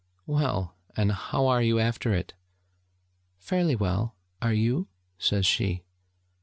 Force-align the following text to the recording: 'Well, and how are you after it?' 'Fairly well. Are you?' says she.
'Well, 0.25 0.75
and 0.97 1.11
how 1.11 1.45
are 1.45 1.61
you 1.61 1.77
after 1.77 2.11
it?' 2.11 2.33
'Fairly 3.37 3.75
well. 3.75 4.15
Are 4.41 4.51
you?' 4.51 4.87
says 5.19 5.45
she. 5.45 5.83